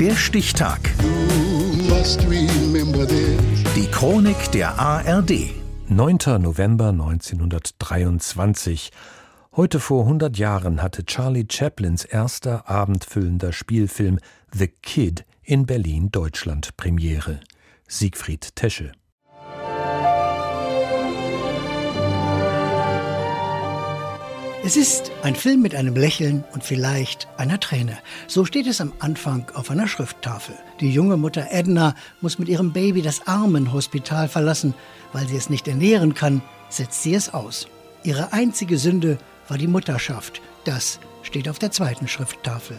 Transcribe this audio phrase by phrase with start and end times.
[0.00, 0.78] Der Stichtag.
[3.74, 5.32] Die Chronik der ARD.
[5.88, 6.18] 9.
[6.40, 8.92] November 1923.
[9.56, 14.20] Heute vor 100 Jahren hatte Charlie Chaplins erster abendfüllender Spielfilm
[14.52, 17.40] The Kid in Berlin, Deutschland Premiere.
[17.88, 18.92] Siegfried Tesche.
[24.68, 27.96] Es ist ein Film mit einem Lächeln und vielleicht einer Träne.
[28.26, 30.56] So steht es am Anfang auf einer Schrifttafel.
[30.80, 34.74] Die junge Mutter Edna muss mit ihrem Baby das Armenhospital verlassen.
[35.14, 37.66] Weil sie es nicht ernähren kann, setzt sie es aus.
[38.04, 39.16] Ihre einzige Sünde
[39.48, 40.42] war die Mutterschaft.
[40.66, 42.78] Das steht auf der zweiten Schrifttafel.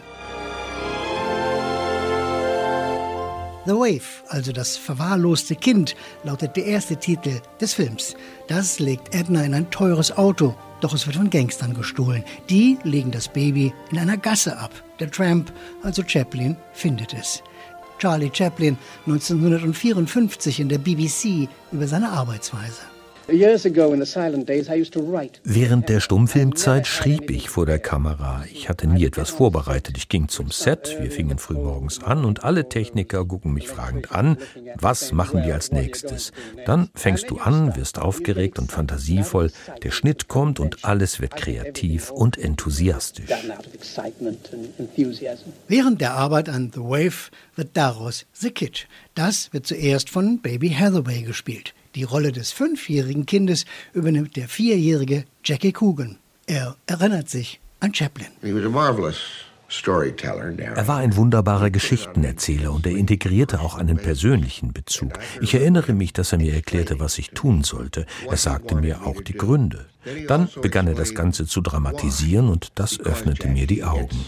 [3.69, 8.15] The Wave, also das verwahrloste Kind, lautet der erste Titel des Films.
[8.47, 12.23] Das legt Edna in ein teures Auto, doch es wird von Gangstern gestohlen.
[12.49, 14.71] Die legen das Baby in einer Gasse ab.
[14.99, 17.43] Der Tramp, also Chaplin, findet es.
[17.99, 22.81] Charlie Chaplin 1954 in der BBC über seine Arbeitsweise.
[25.43, 28.43] Während der Stummfilmzeit schrieb ich vor der Kamera.
[28.51, 29.97] Ich hatte nie etwas vorbereitet.
[29.97, 34.37] Ich ging zum Set, wir fingen frühmorgens an und alle Techniker gucken mich fragend an,
[34.75, 36.31] was machen wir als nächstes?
[36.65, 39.51] Dann fängst du an, wirst aufgeregt und fantasievoll,
[39.83, 43.29] der Schnitt kommt und alles wird kreativ und enthusiastisch.
[45.67, 48.87] Während der Arbeit an The Wave wird daraus The Kid.
[49.13, 51.73] Das wird zuerst von Baby Hathaway gespielt.
[51.95, 56.17] Die Rolle des fünfjährigen Kindes übernimmt der vierjährige Jackie Coogan.
[56.45, 58.27] Er erinnert sich an Chaplin.
[60.75, 65.13] Er war ein wunderbarer Geschichtenerzähler und er integrierte auch einen persönlichen Bezug.
[65.41, 68.05] Ich erinnere mich, dass er mir erklärte, was ich tun sollte.
[68.27, 69.85] Er sagte mir auch die Gründe.
[70.27, 74.25] Dann begann er das Ganze zu dramatisieren und das öffnete mir die Augen.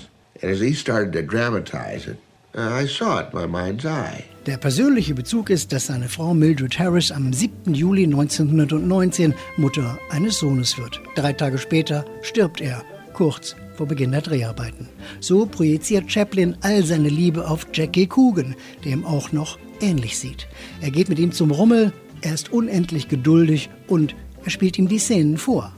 [4.46, 7.74] Der persönliche Bezug ist, dass seine Frau Mildred Harris am 7.
[7.74, 11.00] Juli 1919 Mutter eines Sohnes wird.
[11.16, 12.84] Drei Tage später stirbt er,
[13.14, 14.90] kurz vor Beginn der Dreharbeiten.
[15.20, 20.48] So projiziert Chaplin all seine Liebe auf Jackie Coogan, der ihm auch noch ähnlich sieht.
[20.82, 25.00] Er geht mit ihm zum Rummel, er ist unendlich geduldig und er spielt ihm die
[25.00, 25.74] Szenen vor.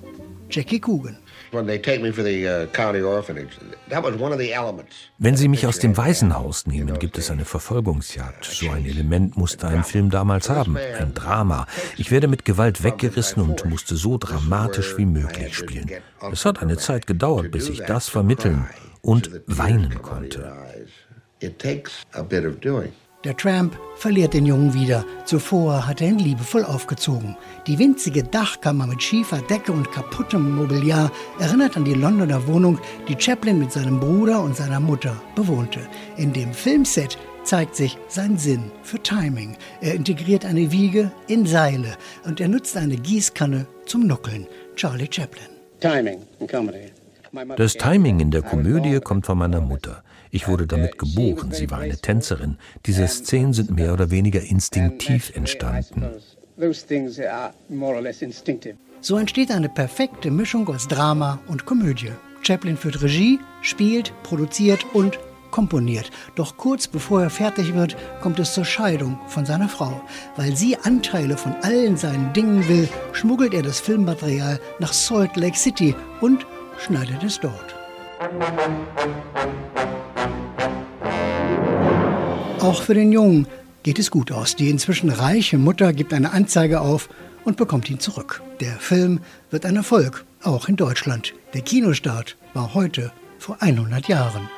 [0.50, 1.18] Jackie Coogan.
[1.54, 1.62] Uh,
[5.20, 8.46] Wenn Sie mich aus dem Waisenhaus nehmen, gibt es eine Verfolgungsjagd.
[8.46, 11.68] So ein Element musste ein Film damals haben, ein Drama.
[11.98, 15.90] Ich werde mit Gewalt weggerissen und musste so dramatisch wie möglich spielen.
[16.32, 18.68] Es hat eine Zeit gedauert, bis ich das vermitteln
[19.02, 20.52] und weinen konnte.
[21.40, 22.94] It takes a bit of doing.
[23.23, 25.06] Der Tramp verliert den Jungen wieder.
[25.23, 27.38] Zuvor hat er ihn liebevoll aufgezogen.
[27.67, 33.16] Die winzige Dachkammer mit schiefer Decke und kaputtem Mobiliar erinnert an die Londoner Wohnung, die
[33.17, 35.79] Chaplin mit seinem Bruder und seiner Mutter bewohnte.
[36.17, 39.55] In dem Filmset zeigt sich sein Sinn für Timing.
[39.79, 41.95] Er integriert eine Wiege in Seile
[42.25, 44.47] und er nutzt eine Gießkanne zum Nuckeln.
[44.75, 45.47] Charlie Chaplin.
[45.79, 47.03] Timing in Comedy.
[47.56, 50.04] Das Timing in der Komödie kommt von meiner Mutter.
[50.30, 52.58] Ich wurde damit geboren, sie war eine Tänzerin.
[52.86, 56.12] Diese Szenen sind mehr oder weniger instinktiv entstanden.
[59.02, 62.12] So entsteht eine perfekte Mischung aus Drama und Komödie.
[62.44, 65.18] Chaplin führt Regie, spielt, produziert und
[65.50, 66.12] komponiert.
[66.36, 70.02] Doch kurz bevor er fertig wird, kommt es zur Scheidung von seiner Frau.
[70.36, 75.58] Weil sie Anteile von allen seinen Dingen will, schmuggelt er das Filmmaterial nach Salt Lake
[75.58, 76.46] City und
[76.84, 77.76] schneidet es dort.
[82.60, 83.48] Auch für den Jungen
[83.84, 84.56] geht es gut aus.
[84.56, 87.10] Die inzwischen reiche Mutter gibt eine Anzeige auf
[87.44, 88.42] und bekommt ihn zurück.
[88.62, 89.20] Der Film
[89.52, 91.34] wird ein Erfolg, auch in Deutschland.
[91.54, 94.50] Der Kinostart war heute vor 100 Jahren.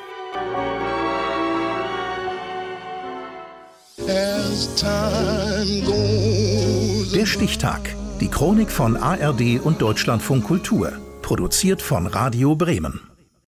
[7.16, 7.96] Der Stichtag.
[8.22, 10.94] Die Chronik von ARD und Deutschlandfunk Kultur.
[11.26, 13.15] Produziert von Radio Bremen.